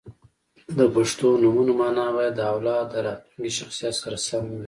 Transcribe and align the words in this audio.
•د 0.77 0.79
پښتو 0.95 1.27
نومونو 1.43 1.71
مانا 1.79 2.07
باید 2.15 2.33
د 2.37 2.41
اولاد 2.53 2.85
د 2.91 2.95
راتلونکي 3.05 3.51
شخصیت 3.59 3.93
سره 4.03 4.17
سمه 4.27 4.49
وي. 4.57 4.57